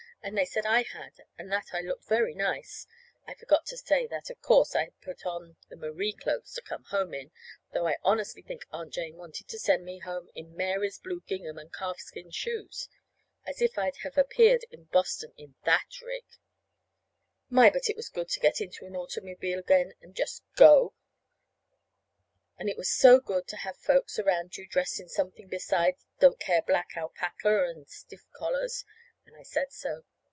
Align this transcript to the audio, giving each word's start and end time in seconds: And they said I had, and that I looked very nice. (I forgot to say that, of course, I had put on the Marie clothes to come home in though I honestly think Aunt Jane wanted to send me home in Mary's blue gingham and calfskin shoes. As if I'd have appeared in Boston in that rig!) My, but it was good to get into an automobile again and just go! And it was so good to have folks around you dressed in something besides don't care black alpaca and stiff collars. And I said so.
And 0.23 0.37
they 0.37 0.45
said 0.45 0.67
I 0.67 0.83
had, 0.83 1.13
and 1.35 1.51
that 1.51 1.73
I 1.73 1.81
looked 1.81 2.07
very 2.07 2.35
nice. 2.35 2.85
(I 3.25 3.33
forgot 3.33 3.65
to 3.65 3.75
say 3.77 4.05
that, 4.05 4.29
of 4.29 4.39
course, 4.39 4.75
I 4.75 4.83
had 4.83 5.01
put 5.01 5.25
on 5.25 5.55
the 5.67 5.75
Marie 5.75 6.13
clothes 6.13 6.53
to 6.53 6.61
come 6.61 6.83
home 6.83 7.15
in 7.15 7.31
though 7.73 7.87
I 7.87 7.97
honestly 8.03 8.43
think 8.43 8.67
Aunt 8.71 8.93
Jane 8.93 9.15
wanted 9.15 9.47
to 9.47 9.57
send 9.57 9.83
me 9.83 9.97
home 9.97 10.29
in 10.35 10.55
Mary's 10.55 10.99
blue 10.99 11.23
gingham 11.25 11.57
and 11.57 11.73
calfskin 11.73 12.29
shoes. 12.29 12.87
As 13.47 13.63
if 13.63 13.79
I'd 13.79 13.95
have 14.03 14.15
appeared 14.15 14.63
in 14.69 14.83
Boston 14.83 15.33
in 15.37 15.55
that 15.65 15.87
rig!) 16.03 16.25
My, 17.49 17.71
but 17.71 17.89
it 17.89 17.95
was 17.95 18.07
good 18.09 18.29
to 18.29 18.39
get 18.39 18.61
into 18.61 18.85
an 18.85 18.95
automobile 18.95 19.57
again 19.57 19.95
and 20.01 20.13
just 20.15 20.43
go! 20.55 20.93
And 22.59 22.69
it 22.69 22.77
was 22.77 22.91
so 22.91 23.19
good 23.19 23.47
to 23.47 23.55
have 23.57 23.75
folks 23.77 24.19
around 24.19 24.55
you 24.55 24.67
dressed 24.67 24.99
in 24.99 25.09
something 25.09 25.47
besides 25.47 26.05
don't 26.19 26.39
care 26.39 26.61
black 26.61 26.89
alpaca 26.95 27.63
and 27.63 27.89
stiff 27.89 28.27
collars. 28.33 28.85
And 29.25 29.35
I 29.35 29.43
said 29.43 29.71
so. 29.71 30.03